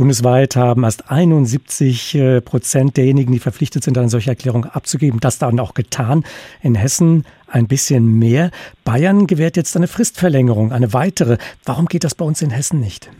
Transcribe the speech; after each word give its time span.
Bundesweit 0.00 0.56
haben 0.56 0.84
erst 0.84 1.10
71 1.10 2.14
äh, 2.14 2.40
Prozent 2.40 2.96
derjenigen, 2.96 3.34
die 3.34 3.38
verpflichtet 3.38 3.84
sind, 3.84 3.98
eine 3.98 4.08
solche 4.08 4.30
Erklärung 4.30 4.64
abzugeben, 4.64 5.20
das 5.20 5.38
dann 5.38 5.60
auch 5.60 5.74
getan. 5.74 6.24
In 6.62 6.74
Hessen 6.74 7.26
ein 7.46 7.68
bisschen 7.68 8.18
mehr. 8.18 8.50
Bayern 8.82 9.26
gewährt 9.26 9.58
jetzt 9.58 9.76
eine 9.76 9.88
Fristverlängerung, 9.88 10.72
eine 10.72 10.94
weitere. 10.94 11.36
Warum 11.66 11.84
geht 11.84 12.04
das 12.04 12.14
bei 12.14 12.24
uns 12.24 12.40
in 12.40 12.48
Hessen 12.48 12.80
nicht? 12.80 13.10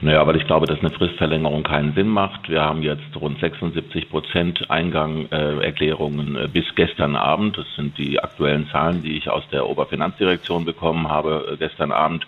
Naja, 0.00 0.26
weil 0.26 0.36
ich 0.36 0.46
glaube, 0.46 0.64
dass 0.64 0.78
eine 0.78 0.88
Fristverlängerung 0.88 1.62
keinen 1.62 1.92
Sinn 1.92 2.08
macht. 2.08 2.48
Wir 2.48 2.62
haben 2.62 2.82
jetzt 2.82 3.14
rund 3.14 3.38
76 3.38 4.08
Prozent 4.08 4.70
Eingang-Erklärungen 4.70 6.36
äh, 6.36 6.48
bis 6.48 6.64
gestern 6.74 7.16
Abend. 7.16 7.58
Das 7.58 7.66
sind 7.76 7.98
die 7.98 8.18
aktuellen 8.18 8.66
Zahlen, 8.70 9.02
die 9.02 9.18
ich 9.18 9.28
aus 9.28 9.44
der 9.52 9.68
Oberfinanzdirektion 9.68 10.64
bekommen 10.64 11.06
habe 11.06 11.50
äh, 11.52 11.56
gestern 11.58 11.92
Abend. 11.92 12.26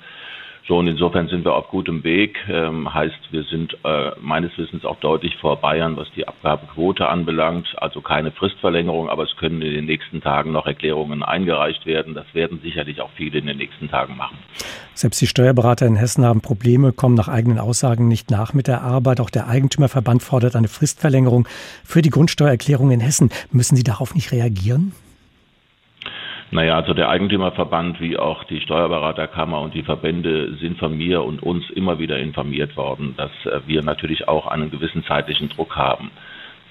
So, 0.68 0.78
und 0.78 0.86
insofern 0.86 1.28
sind 1.28 1.44
wir 1.44 1.54
auf 1.54 1.68
gutem 1.68 2.04
Weg. 2.04 2.38
Ähm, 2.48 2.92
heißt, 2.92 3.18
wir 3.30 3.42
sind 3.44 3.76
äh, 3.84 4.12
meines 4.20 4.56
Wissens 4.56 4.84
auch 4.84 5.00
deutlich 5.00 5.36
vor 5.36 5.56
Bayern, 5.56 5.96
was 5.96 6.08
die 6.14 6.28
Abgabequote 6.28 7.08
anbelangt. 7.08 7.66
Also 7.78 8.00
keine 8.00 8.30
Fristverlängerung, 8.30 9.08
aber 9.08 9.24
es 9.24 9.36
können 9.36 9.62
in 9.62 9.72
den 9.72 9.86
nächsten 9.86 10.20
Tagen 10.20 10.52
noch 10.52 10.66
Erklärungen 10.66 11.22
eingereicht 11.22 11.86
werden. 11.86 12.14
Das 12.14 12.26
werden 12.34 12.60
sicherlich 12.62 13.00
auch 13.00 13.10
viele 13.16 13.38
in 13.38 13.46
den 13.46 13.58
nächsten 13.58 13.88
Tagen 13.88 14.16
machen. 14.16 14.38
Selbst 14.94 15.20
die 15.20 15.26
Steuerberater 15.26 15.86
in 15.86 15.96
Hessen 15.96 16.24
haben 16.24 16.40
Probleme, 16.40 16.92
kommen 16.92 17.14
nach 17.14 17.28
eigenen 17.28 17.58
Aussagen 17.58 18.06
nicht 18.06 18.30
nach 18.30 18.52
mit 18.52 18.66
der 18.66 18.82
Arbeit. 18.82 19.20
Auch 19.20 19.30
der 19.30 19.48
Eigentümerverband 19.48 20.22
fordert 20.22 20.56
eine 20.56 20.68
Fristverlängerung 20.68 21.48
für 21.84 22.02
die 22.02 22.10
Grundsteuererklärung 22.10 22.90
in 22.90 23.00
Hessen. 23.00 23.30
Müssen 23.50 23.76
Sie 23.76 23.84
darauf 23.84 24.14
nicht 24.14 24.30
reagieren? 24.30 24.92
Naja, 26.52 26.74
also 26.74 26.94
der 26.94 27.08
Eigentümerverband 27.08 28.00
wie 28.00 28.18
auch 28.18 28.42
die 28.44 28.60
Steuerberaterkammer 28.60 29.60
und 29.60 29.72
die 29.72 29.84
Verbände 29.84 30.56
sind 30.56 30.78
von 30.78 30.96
mir 30.96 31.22
und 31.22 31.42
uns 31.42 31.70
immer 31.70 32.00
wieder 32.00 32.18
informiert 32.18 32.76
worden, 32.76 33.14
dass 33.16 33.30
äh, 33.44 33.60
wir 33.66 33.84
natürlich 33.84 34.26
auch 34.26 34.48
einen 34.48 34.70
gewissen 34.70 35.04
zeitlichen 35.04 35.48
Druck 35.48 35.76
haben. 35.76 36.10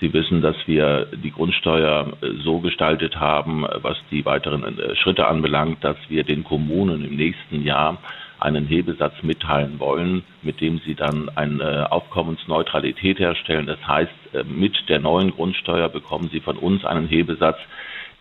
Sie 0.02 0.12
wissen, 0.12 0.42
dass 0.42 0.56
wir 0.66 1.08
die 1.24 1.32
Grundsteuer 1.32 2.12
äh, 2.22 2.28
so 2.44 2.60
gestaltet 2.60 3.22
haben, 3.22 3.66
was 3.82 3.98
die 4.12 4.26
weiteren 4.26 4.64
äh, 4.78 4.98
Schritte 4.98 5.28
anbelangt, 5.28 5.82
dass 5.82 5.98
wir 6.10 6.26
den 6.26 6.44
Kommunen 6.44 7.06
im 7.06 7.16
nächsten 7.16 7.64
Jahr 7.64 8.00
einen 8.38 8.66
Hebesatz 8.66 9.24
mitteilen 9.24 9.80
wollen, 9.80 10.24
mit 10.42 10.60
dem 10.60 10.80
sie 10.80 10.96
dann 10.96 11.30
eine 11.36 11.90
Aufkommensneutralität 11.92 13.20
herstellen. 13.20 13.66
Das 13.66 13.86
heißt, 13.86 14.46
mit 14.46 14.88
der 14.88 15.00
neuen 15.00 15.32
Grundsteuer 15.32 15.90
bekommen 15.90 16.30
sie 16.32 16.40
von 16.40 16.58
uns 16.58 16.86
einen 16.86 17.08
Hebesatz, 17.08 17.58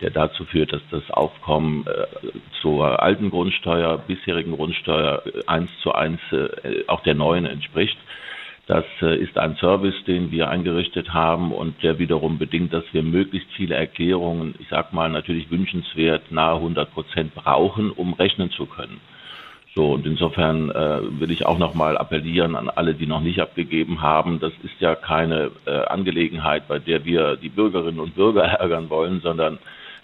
der 0.01 0.11
dazu 0.11 0.45
führt, 0.45 0.73
dass 0.73 0.83
das 0.91 1.11
Aufkommen 1.11 1.87
äh, 1.87 2.29
zur 2.61 3.03
alten 3.03 3.31
Grundsteuer, 3.31 3.99
bisherigen 3.99 4.53
Grundsteuer 4.53 5.23
äh, 5.27 5.43
eins 5.47 5.71
zu 5.83 5.93
eins 5.93 6.21
äh, 6.33 6.85
auch 6.87 7.03
der 7.03 7.15
neuen 7.15 7.47
entspricht. 7.47 7.99
Das 8.67 8.85
äh, 9.01 9.17
ist 9.17 9.39
ein 9.39 9.57
Service, 9.57 10.05
den 10.07 10.31
wir 10.31 10.51
eingerichtet 10.51 11.15
haben 11.15 11.53
und 11.53 11.83
der 11.83 11.99
wiederum 11.99 12.39
bedingt, 12.39 12.73
dass 12.73 12.85
wir 12.93 13.03
möglichst 13.03 13.51
viele 13.53 13.75
Erklärungen, 13.75 14.55
ich 14.59 14.69
sag 14.69 14.93
mal 14.93 15.09
natürlich 15.09 15.51
wünschenswert 15.51 16.31
nahe 16.31 16.57
100 16.57 16.93
Prozent 16.93 17.35
brauchen, 17.35 17.91
um 17.91 18.13
rechnen 18.13 18.51
zu 18.51 18.67
können. 18.67 19.01
So, 19.75 19.93
und 19.93 20.07
insofern 20.07 20.71
äh, 20.71 21.21
will 21.21 21.31
ich 21.31 21.47
auch 21.47 21.59
nochmal 21.59 21.97
appellieren 21.97 22.57
an 22.57 22.69
alle, 22.69 22.95
die 22.95 23.07
noch 23.07 23.21
nicht 23.21 23.41
abgegeben 23.41 24.03
haben. 24.03 24.41
Das 24.41 24.53
ist 24.63 24.81
ja 24.81 24.95
keine 24.95 25.51
äh, 25.67 25.71
Angelegenheit, 25.71 26.69
bei 26.69 26.79
der 26.79 27.05
wir 27.05 27.37
die 27.37 27.49
Bürgerinnen 27.49 28.01
und 28.01 28.17
Bürger 28.17 28.43
ärgern 28.61 28.91
wollen, 28.91 29.21
sondern 29.21 29.59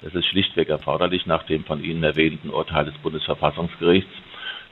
es 0.07 0.15
ist 0.15 0.27
schlichtweg 0.27 0.69
erforderlich 0.69 1.27
nach 1.27 1.45
dem 1.45 1.65
von 1.65 1.83
Ihnen 1.83 2.03
erwähnten 2.03 2.51
Urteil 2.51 2.85
des 2.85 2.95
Bundesverfassungsgerichts. 2.99 4.13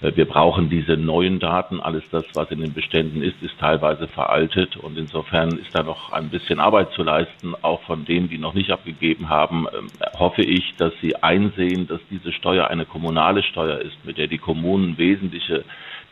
Äh, 0.02 0.12
wir 0.14 0.26
brauchen 0.26 0.68
diese 0.68 0.96
neuen 0.96 1.38
Daten. 1.38 1.80
Alles 1.80 2.04
das, 2.10 2.24
was 2.34 2.50
in 2.50 2.60
den 2.60 2.74
Beständen 2.74 3.22
ist, 3.22 3.42
ist 3.42 3.58
teilweise 3.58 4.08
veraltet. 4.08 4.76
Und 4.76 4.98
insofern 4.98 5.56
ist 5.58 5.74
da 5.74 5.82
noch 5.82 6.12
ein 6.12 6.28
bisschen 6.28 6.60
Arbeit 6.60 6.92
zu 6.92 7.02
leisten. 7.02 7.54
Auch 7.62 7.82
von 7.82 8.04
denen, 8.04 8.28
die 8.28 8.38
noch 8.38 8.54
nicht 8.54 8.70
abgegeben 8.70 9.30
haben, 9.30 9.66
ähm, 9.76 9.86
hoffe 10.18 10.42
ich, 10.42 10.74
dass 10.76 10.92
sie 11.00 11.16
einsehen, 11.16 11.86
dass 11.86 12.00
diese 12.10 12.32
Steuer 12.32 12.68
eine 12.68 12.84
kommunale 12.84 13.42
Steuer 13.42 13.78
ist, 13.78 14.04
mit 14.04 14.18
der 14.18 14.26
die 14.26 14.38
Kommunen 14.38 14.98
wesentliche 14.98 15.64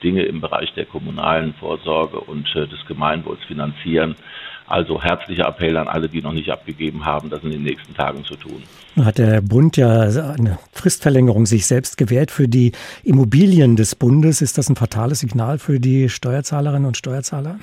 Dinge 0.02 0.22
im 0.22 0.40
Bereich 0.40 0.72
der 0.72 0.86
kommunalen 0.86 1.52
Vorsorge 1.54 2.20
und 2.20 2.48
äh, 2.56 2.66
des 2.66 2.86
Gemeinwohls 2.86 3.44
finanzieren. 3.44 4.16
Also 4.70 5.02
herzlicher 5.02 5.48
Appell 5.48 5.76
an 5.76 5.88
alle, 5.88 6.08
die 6.08 6.22
noch 6.22 6.32
nicht 6.32 6.48
abgegeben 6.48 7.04
haben, 7.04 7.28
das 7.28 7.42
in 7.42 7.50
den 7.50 7.64
nächsten 7.64 7.92
Tagen 7.94 8.24
zu 8.24 8.36
tun. 8.36 8.62
Hat 9.04 9.18
der 9.18 9.40
Bund 9.40 9.76
ja 9.76 10.02
eine 10.02 10.58
Fristverlängerung 10.72 11.46
sich 11.46 11.66
selbst 11.66 11.96
gewährt 11.98 12.30
für 12.30 12.46
die 12.46 12.72
Immobilien 13.02 13.74
des 13.74 13.96
Bundes. 13.96 14.42
Ist 14.42 14.58
das 14.58 14.68
ein 14.68 14.76
fatales 14.76 15.20
Signal 15.20 15.58
für 15.58 15.80
die 15.80 16.08
Steuerzahlerinnen 16.08 16.86
und 16.86 16.96
Steuerzahler? 16.96 17.58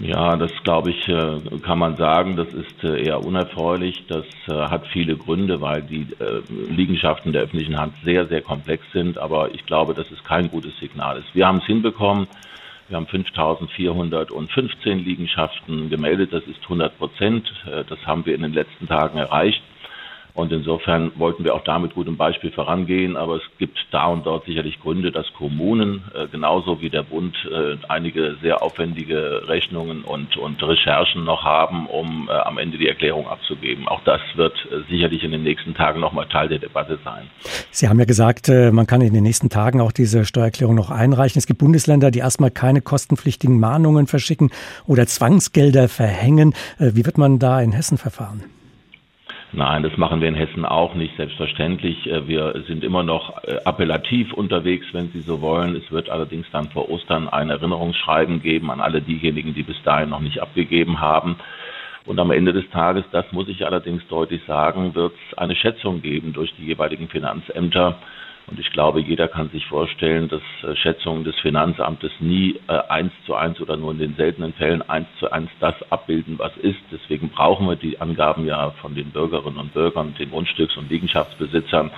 Ja, 0.00 0.36
das 0.36 0.50
glaube 0.64 0.90
ich, 0.90 1.08
äh, 1.08 1.38
kann 1.62 1.78
man 1.78 1.96
sagen. 1.96 2.34
Das 2.34 2.48
ist 2.48 2.82
äh, 2.82 3.04
eher 3.04 3.24
unerfreulich. 3.24 4.04
Das 4.08 4.24
äh, 4.48 4.54
hat 4.54 4.84
viele 4.88 5.16
Gründe, 5.16 5.60
weil 5.60 5.82
die 5.82 6.08
Liegenschaften 6.68 7.32
der 7.32 7.42
öffentlichen 7.42 7.78
Hand 7.78 7.94
sehr, 8.04 8.26
sehr 8.26 8.42
komplex 8.42 8.84
sind. 8.92 9.18
Aber 9.18 9.54
ich 9.54 9.64
glaube, 9.66 9.94
dass 9.94 10.10
es 10.10 10.24
kein 10.24 10.50
gutes 10.50 10.76
Signal 10.80 11.18
ist. 11.18 11.32
Wir 11.34 11.46
haben 11.46 11.58
es 11.58 11.66
hinbekommen, 11.66 12.26
wir 12.88 12.96
haben 12.96 13.06
5.415 13.06 14.94
Liegenschaften 14.96 15.88
gemeldet. 15.90 16.32
Das 16.32 16.44
ist 16.44 16.62
100 16.62 16.98
Prozent. 16.98 17.52
Äh, 17.66 17.84
das 17.84 18.04
haben 18.06 18.26
wir 18.26 18.34
in 18.34 18.42
den 18.42 18.52
letzten 18.52 18.86
Tagen 18.86 19.18
erreicht. 19.18 19.62
Und 20.34 20.50
insofern 20.50 21.12
wollten 21.16 21.44
wir 21.44 21.54
auch 21.54 21.64
damit 21.64 21.94
gut 21.94 22.06
im 22.06 22.16
Beispiel 22.16 22.50
vorangehen. 22.50 23.16
Aber 23.16 23.36
es 23.36 23.42
gibt 23.58 23.78
da 23.90 24.06
und 24.06 24.24
dort 24.24 24.46
sicherlich 24.46 24.80
Gründe, 24.80 25.12
dass 25.12 25.30
Kommunen 25.34 26.04
äh, 26.14 26.26
genauso 26.26 26.80
wie 26.80 26.88
der 26.88 27.02
Bund 27.02 27.36
äh, 27.50 27.76
einige 27.88 28.36
sehr 28.40 28.62
aufwendige 28.62 29.46
Rechnungen 29.46 30.02
und, 30.04 30.36
und 30.38 30.62
Recherchen 30.62 31.24
noch 31.24 31.44
haben, 31.44 31.86
um 31.86 32.28
äh, 32.30 32.32
am 32.32 32.56
Ende 32.56 32.78
die 32.78 32.88
Erklärung 32.88 33.28
abzugeben. 33.28 33.86
Auch 33.88 34.02
das 34.04 34.20
wird 34.34 34.54
äh, 34.70 34.90
sicherlich 34.90 35.22
in 35.22 35.32
den 35.32 35.42
nächsten 35.42 35.74
Tagen 35.74 36.00
nochmal 36.00 36.26
Teil 36.28 36.48
der 36.48 36.58
Debatte 36.58 36.98
sein. 37.04 37.28
Sie 37.70 37.88
haben 37.88 37.98
ja 37.98 38.06
gesagt, 38.06 38.48
äh, 38.48 38.72
man 38.72 38.86
kann 38.86 39.02
in 39.02 39.12
den 39.12 39.24
nächsten 39.24 39.50
Tagen 39.50 39.82
auch 39.82 39.92
diese 39.92 40.24
Steuererklärung 40.24 40.74
noch 40.74 40.90
einreichen. 40.90 41.38
Es 41.38 41.46
gibt 41.46 41.58
Bundesländer, 41.58 42.10
die 42.10 42.20
erstmal 42.20 42.50
keine 42.50 42.80
kostenpflichtigen 42.80 43.60
Mahnungen 43.60 44.06
verschicken 44.06 44.50
oder 44.86 45.06
Zwangsgelder 45.06 45.88
verhängen. 45.88 46.54
Äh, 46.78 46.92
wie 46.94 47.04
wird 47.04 47.18
man 47.18 47.38
da 47.38 47.60
in 47.60 47.72
Hessen 47.72 47.98
verfahren? 47.98 48.44
Nein, 49.54 49.82
das 49.82 49.98
machen 49.98 50.22
wir 50.22 50.28
in 50.28 50.34
Hessen 50.34 50.64
auch 50.64 50.94
nicht, 50.94 51.14
selbstverständlich. 51.18 52.06
Äh, 52.06 52.26
wir 52.26 52.64
sind 52.66 52.82
immer 52.82 53.02
noch 53.02 53.44
äh, 53.44 53.58
appellativ 53.64 54.32
unterwegs, 54.32 54.86
wenn 54.92 55.08
Sie 55.08 55.20
so 55.20 55.42
wollen. 55.42 55.76
Es 55.76 55.92
wird 55.92 56.08
allerdings 56.08 56.46
dann 56.52 56.70
vor 56.70 56.88
Ostern 56.88 57.28
ein 57.28 57.50
Erinnerungsschreiben 57.50 58.40
geben 58.40 58.70
an 58.70 58.80
alle 58.80 59.02
diejenigen, 59.02 59.52
die 59.52 59.62
bis 59.62 59.76
dahin 59.82 60.08
noch 60.08 60.20
nicht 60.20 60.40
abgegeben 60.40 61.02
haben. 61.02 61.36
Und 62.06 62.18
am 62.18 62.30
Ende 62.30 62.54
des 62.54 62.68
Tages, 62.70 63.04
das 63.12 63.30
muss 63.32 63.46
ich 63.48 63.66
allerdings 63.66 64.06
deutlich 64.08 64.40
sagen, 64.46 64.94
wird 64.94 65.12
es 65.30 65.36
eine 65.36 65.54
Schätzung 65.54 66.00
geben 66.00 66.32
durch 66.32 66.52
die 66.56 66.64
jeweiligen 66.64 67.08
Finanzämter 67.08 67.98
und 68.48 68.58
ich 68.58 68.70
glaube, 68.72 69.00
jeder 69.00 69.28
kann 69.28 69.50
sich 69.50 69.66
vorstellen, 69.66 70.28
dass 70.28 70.42
äh, 70.62 70.74
Schätzungen 70.76 71.24
des 71.24 71.38
Finanzamtes 71.40 72.10
nie 72.20 72.58
äh, 72.68 72.78
eins 72.88 73.12
zu 73.24 73.34
eins 73.34 73.60
oder 73.60 73.76
nur 73.76 73.92
in 73.92 73.98
den 73.98 74.16
seltenen 74.16 74.52
Fällen 74.54 74.82
eins 74.82 75.06
zu 75.18 75.30
eins 75.30 75.50
das 75.60 75.74
abbilden, 75.90 76.38
was 76.38 76.56
ist. 76.56 76.80
Deswegen 76.90 77.28
brauchen 77.28 77.68
wir 77.68 77.76
die 77.76 78.00
Angaben 78.00 78.46
ja 78.46 78.70
von 78.82 78.94
den 78.94 79.10
Bürgerinnen 79.10 79.58
und 79.58 79.72
Bürgern, 79.72 80.14
den 80.18 80.30
Grundstücks- 80.30 80.76
und 80.76 80.90
Liegenschaftsbesitzern. 80.90 81.90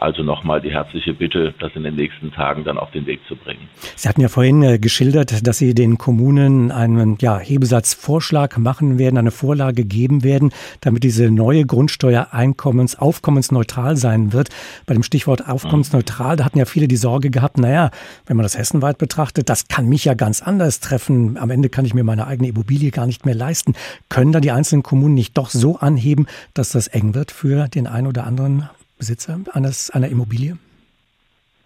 Also 0.00 0.22
nochmal 0.22 0.62
die 0.62 0.70
herzliche 0.70 1.12
Bitte, 1.12 1.52
das 1.58 1.72
in 1.74 1.82
den 1.82 1.94
nächsten 1.94 2.32
Tagen 2.32 2.64
dann 2.64 2.78
auf 2.78 2.90
den 2.90 3.04
Weg 3.04 3.20
zu 3.28 3.36
bringen. 3.36 3.68
Sie 3.96 4.08
hatten 4.08 4.22
ja 4.22 4.28
vorhin 4.28 4.62
äh, 4.62 4.78
geschildert, 4.78 5.46
dass 5.46 5.58
Sie 5.58 5.74
den 5.74 5.98
Kommunen 5.98 6.72
einen 6.72 7.18
ja, 7.20 7.38
Hebesatzvorschlag 7.38 8.56
machen 8.56 8.98
werden, 8.98 9.18
eine 9.18 9.30
Vorlage 9.30 9.84
geben 9.84 10.24
werden, 10.24 10.52
damit 10.80 11.04
diese 11.04 11.30
neue 11.30 11.66
Grundsteuer 11.66 12.28
einkommens, 12.30 12.98
aufkommensneutral 12.98 13.98
sein 13.98 14.32
wird. 14.32 14.48
Bei 14.86 14.94
dem 14.94 15.02
Stichwort 15.02 15.46
aufkommensneutral, 15.46 16.36
da 16.36 16.46
hatten 16.46 16.58
ja 16.58 16.64
viele 16.64 16.88
die 16.88 16.96
Sorge 16.96 17.28
gehabt, 17.28 17.58
naja, 17.58 17.90
wenn 18.24 18.38
man 18.38 18.44
das 18.44 18.56
hessenweit 18.56 18.96
betrachtet, 18.96 19.50
das 19.50 19.68
kann 19.68 19.86
mich 19.86 20.06
ja 20.06 20.14
ganz 20.14 20.40
anders 20.40 20.80
treffen. 20.80 21.36
Am 21.36 21.50
Ende 21.50 21.68
kann 21.68 21.84
ich 21.84 21.92
mir 21.92 22.04
meine 22.04 22.26
eigene 22.26 22.48
Immobilie 22.48 22.90
gar 22.90 23.04
nicht 23.04 23.26
mehr 23.26 23.34
leisten. 23.34 23.74
Können 24.08 24.32
da 24.32 24.40
die 24.40 24.50
einzelnen 24.50 24.82
Kommunen 24.82 25.12
nicht 25.12 25.36
doch 25.36 25.50
so 25.50 25.76
anheben, 25.76 26.26
dass 26.54 26.70
das 26.70 26.86
eng 26.86 27.14
wird 27.14 27.30
für 27.32 27.68
den 27.68 27.86
einen 27.86 28.06
oder 28.06 28.26
anderen 28.26 28.70
Besitzer 29.00 29.40
eines, 29.52 29.90
einer 29.90 30.08
Immobilie? 30.08 30.56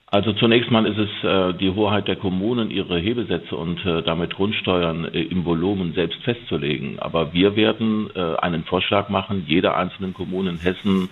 Also 0.06 0.32
zunächst 0.32 0.70
mal 0.70 0.86
ist 0.86 0.96
es 0.96 1.24
äh, 1.24 1.54
die 1.58 1.70
Hoheit 1.70 2.06
der 2.06 2.14
Kommunen, 2.14 2.70
ihre 2.70 3.00
Hebesätze 3.00 3.56
und 3.56 3.84
äh, 3.84 4.00
damit 4.02 4.36
Grundsteuern 4.36 5.06
äh, 5.06 5.22
im 5.22 5.44
Volumen 5.44 5.92
selbst 5.94 6.22
festzulegen. 6.22 7.00
Aber 7.00 7.32
wir 7.32 7.56
werden 7.56 8.08
äh, 8.14 8.36
einen 8.36 8.62
Vorschlag 8.64 9.08
machen, 9.08 9.44
jeder 9.48 9.76
einzelnen 9.76 10.14
Kommune 10.14 10.50
in 10.50 10.58
Hessen, 10.58 11.08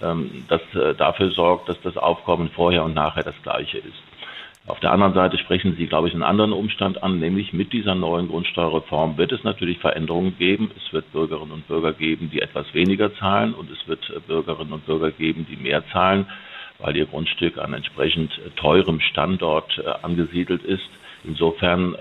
ähm, 0.00 0.44
das 0.48 0.60
äh, 0.74 0.94
dafür 0.94 1.30
sorgt, 1.32 1.68
dass 1.68 1.80
das 1.82 1.96
Aufkommen 1.96 2.48
vorher 2.50 2.84
und 2.84 2.94
nachher 2.94 3.24
das 3.24 3.34
gleiche 3.42 3.78
ist. 3.78 4.02
Auf 4.66 4.80
der 4.80 4.92
anderen 4.92 5.12
Seite 5.12 5.36
sprechen 5.36 5.76
Sie, 5.76 5.86
glaube 5.86 6.08
ich, 6.08 6.14
einen 6.14 6.22
anderen 6.22 6.54
Umstand 6.54 7.02
an, 7.02 7.20
nämlich 7.20 7.52
mit 7.52 7.74
dieser 7.74 7.94
neuen 7.94 8.28
Grundsteuerreform 8.28 9.18
wird 9.18 9.30
es 9.32 9.44
natürlich 9.44 9.78
Veränderungen 9.78 10.38
geben. 10.38 10.70
Es 10.74 10.90
wird 10.90 11.12
Bürgerinnen 11.12 11.52
und 11.52 11.68
Bürger 11.68 11.92
geben, 11.92 12.30
die 12.32 12.40
etwas 12.40 12.72
weniger 12.72 13.14
zahlen 13.16 13.52
und 13.52 13.70
es 13.70 13.86
wird 13.86 14.08
äh, 14.08 14.20
Bürgerinnen 14.20 14.72
und 14.72 14.86
Bürger 14.86 15.10
geben, 15.10 15.46
die 15.50 15.56
mehr 15.56 15.86
zahlen, 15.88 16.26
weil 16.78 16.96
ihr 16.96 17.04
Grundstück 17.04 17.58
an 17.58 17.74
entsprechend 17.74 18.38
äh, 18.38 18.50
teurem 18.56 19.00
Standort 19.00 19.78
äh, 19.78 19.86
angesiedelt 20.02 20.62
ist. 20.62 20.88
Insofern 21.26 21.96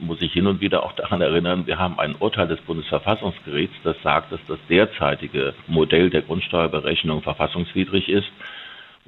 muss 0.00 0.22
ich 0.22 0.32
hin 0.32 0.46
und 0.46 0.62
wieder 0.62 0.82
auch 0.82 0.94
daran 0.94 1.20
erinnern, 1.20 1.66
wir 1.66 1.78
haben 1.78 1.98
ein 1.98 2.14
Urteil 2.18 2.48
des 2.48 2.58
Bundesverfassungsgerichts, 2.62 3.76
das 3.84 4.00
sagt, 4.02 4.32
dass 4.32 4.40
das 4.48 4.58
derzeitige 4.70 5.52
Modell 5.66 6.08
der 6.08 6.22
Grundsteuerberechnung 6.22 7.20
verfassungswidrig 7.20 8.08
ist. 8.08 8.30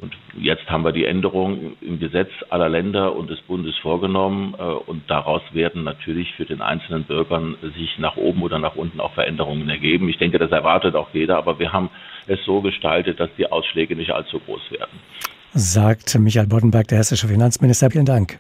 Und 0.01 0.15
jetzt 0.39 0.69
haben 0.71 0.85
wir 0.85 0.93
die 0.93 1.05
Änderung 1.05 1.77
im 1.81 1.99
Gesetz 1.99 2.31
aller 2.51 2.69
Länder 2.69 3.17
und 3.17 3.31
des 3.31 3.41
Bundes 3.43 3.77
vorgenommen. 3.79 4.55
Äh, 4.59 4.63
und 4.63 5.03
daraus 5.09 5.43
werden 5.53 5.85
natürlich 5.85 6.33
für 6.35 6.45
den 6.45 6.61
einzelnen 6.61 7.05
Bürgern 7.05 7.57
sich 7.77 7.99
nach 7.99 8.17
oben 8.17 8.43
oder 8.43 8.59
nach 8.59 8.77
unten 8.77 9.01
auch 9.01 9.15
Veränderungen 9.15 9.69
ergeben. 9.69 10.09
Ich 10.09 10.19
denke, 10.19 10.39
das 10.39 10.53
erwartet 10.53 10.95
auch 10.95 11.09
jeder. 11.13 11.37
Aber 11.37 11.59
wir 11.59 11.73
haben 11.73 11.91
es 12.27 12.39
so 12.45 12.61
gestaltet, 12.61 13.19
dass 13.19 13.31
die 13.37 13.51
Ausschläge 13.51 13.97
nicht 13.97 14.13
allzu 14.13 14.39
groß 14.39 14.71
werden. 14.71 15.01
Sagt 15.53 16.17
Michael 16.19 16.47
Boddenberg, 16.47 16.87
der 16.89 16.99
hessische 16.99 17.27
Finanzminister. 17.27 17.91
Vielen 17.91 18.05
Dank. 18.05 18.39